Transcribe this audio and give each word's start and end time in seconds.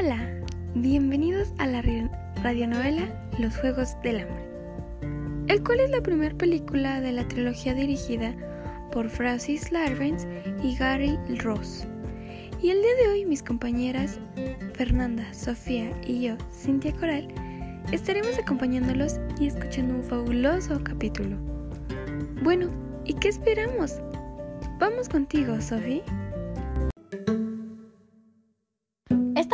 Hola, 0.00 0.28
bienvenidos 0.76 1.52
a 1.58 1.66
la 1.66 1.82
radionovela 2.40 3.30
Los 3.40 3.56
Juegos 3.56 4.00
del 4.04 4.20
Hambre, 4.20 4.48
el 5.48 5.64
cual 5.64 5.80
es 5.80 5.90
la 5.90 6.00
primera 6.00 6.36
película 6.36 7.00
de 7.00 7.10
la 7.10 7.26
trilogía 7.26 7.74
dirigida 7.74 8.32
por 8.92 9.08
Francis 9.08 9.72
Lawrence 9.72 10.24
y 10.62 10.76
Gary 10.76 11.18
Ross. 11.40 11.84
Y 12.62 12.70
el 12.70 12.80
día 12.80 12.94
de 12.94 13.08
hoy 13.08 13.24
mis 13.24 13.42
compañeras 13.42 14.20
Fernanda, 14.74 15.34
Sofía 15.34 15.90
y 16.06 16.20
yo, 16.20 16.36
Cintia 16.52 16.92
Coral, 16.92 17.26
estaremos 17.90 18.38
acompañándolos 18.38 19.18
y 19.40 19.48
escuchando 19.48 19.96
un 19.96 20.04
fabuloso 20.04 20.80
capítulo. 20.84 21.36
Bueno, 22.44 22.68
¿y 23.04 23.14
qué 23.14 23.30
esperamos? 23.30 23.96
Vamos 24.78 25.08
contigo, 25.08 25.60
Sofía. 25.60 26.04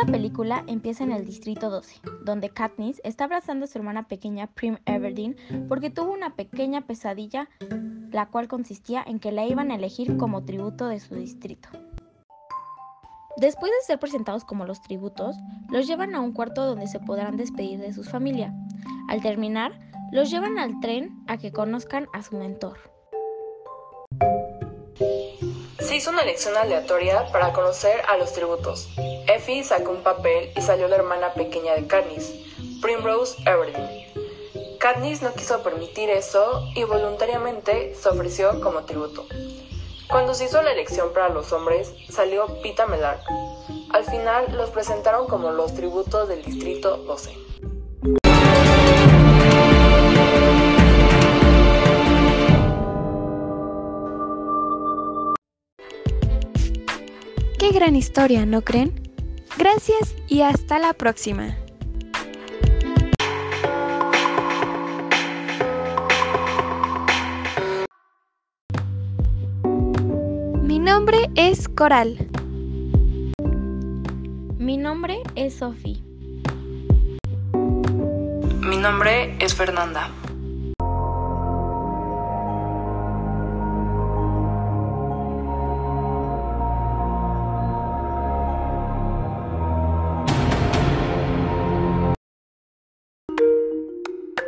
Esta 0.05 0.17
película 0.17 0.63
empieza 0.67 1.03
en 1.03 1.11
el 1.11 1.25
Distrito 1.25 1.71
12, 1.71 2.01
donde 2.23 2.51
Katniss 2.51 3.01
está 3.03 3.23
abrazando 3.23 3.65
a 3.65 3.67
su 3.67 3.79
hermana 3.79 4.07
pequeña 4.07 4.45
Prim 4.45 4.77
Everdeen 4.85 5.35
porque 5.67 5.89
tuvo 5.89 6.13
una 6.13 6.35
pequeña 6.35 6.81
pesadilla, 6.81 7.49
la 8.11 8.27
cual 8.27 8.47
consistía 8.47 9.03
en 9.03 9.19
que 9.19 9.31
la 9.31 9.47
iban 9.47 9.71
a 9.71 9.75
elegir 9.75 10.15
como 10.17 10.45
tributo 10.45 10.85
de 10.85 10.99
su 10.99 11.15
distrito. 11.15 11.69
Después 13.37 13.71
de 13.71 13.85
ser 13.87 13.97
presentados 13.97 14.45
como 14.45 14.65
los 14.65 14.79
tributos, 14.83 15.37
los 15.71 15.87
llevan 15.87 16.13
a 16.13 16.21
un 16.21 16.33
cuarto 16.33 16.67
donde 16.67 16.85
se 16.85 16.99
podrán 16.99 17.35
despedir 17.35 17.79
de 17.79 17.91
su 17.91 18.03
familia. 18.03 18.53
Al 19.09 19.23
terminar, 19.23 19.71
los 20.11 20.29
llevan 20.29 20.59
al 20.59 20.79
tren 20.81 21.23
a 21.25 21.37
que 21.37 21.51
conozcan 21.51 22.07
a 22.13 22.21
su 22.21 22.37
mentor. 22.37 22.77
Se 25.79 25.95
hizo 25.95 26.11
una 26.11 26.21
elección 26.21 26.55
aleatoria 26.55 27.25
para 27.31 27.51
conocer 27.53 28.01
a 28.07 28.17
los 28.17 28.33
tributos. 28.33 28.87
Effie 29.27 29.63
sacó 29.63 29.91
un 29.91 30.03
papel 30.03 30.51
y 30.55 30.61
salió 30.61 30.87
la 30.87 30.97
hermana 30.97 31.33
pequeña 31.33 31.73
de 31.73 31.87
Katniss, 31.87 32.33
Primrose 32.81 33.35
Everdeen. 33.45 34.05
Katniss 34.79 35.23
no 35.23 35.33
quiso 35.33 35.63
permitir 35.63 36.09
eso 36.11 36.63
y 36.75 36.83
voluntariamente 36.83 37.95
se 37.95 38.09
ofreció 38.09 38.61
como 38.61 38.83
tributo. 38.83 39.25
Cuando 40.09 40.35
se 40.35 40.45
hizo 40.45 40.61
la 40.61 40.73
elección 40.73 41.11
para 41.13 41.29
los 41.29 41.51
hombres, 41.51 41.91
salió 42.09 42.61
Pita 42.61 42.85
Melark. 42.85 43.21
Al 43.89 44.03
final 44.05 44.55
los 44.55 44.69
presentaron 44.69 45.27
como 45.27 45.51
los 45.51 45.73
tributos 45.73 46.29
del 46.29 46.43
Distrito 46.43 46.97
12. 46.97 47.35
Qué 57.57 57.71
gran 57.71 57.95
historia, 57.95 58.45
¿no 58.45 58.61
creen? 58.61 59.04
Gracias 59.57 60.15
y 60.27 60.41
hasta 60.41 60.79
la 60.79 60.91
próxima. 60.91 61.55
Mi 70.61 70.79
nombre 70.79 71.29
es 71.35 71.69
Coral. 71.69 72.17
Mi 74.57 74.77
nombre 74.77 75.21
es 75.35 75.55
Sophie. 75.55 76.03
Mi 78.59 78.77
nombre 78.77 79.37
es 79.39 79.55
Fernanda. 79.55 80.09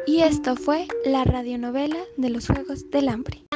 Y 0.07 0.22
esto 0.22 0.56
fue 0.56 0.88
la 1.03 1.25
radionovela 1.25 2.00
de 2.16 2.29
los 2.29 2.47
Juegos 2.47 2.90
del 2.90 3.09
Hambre. 3.09 3.47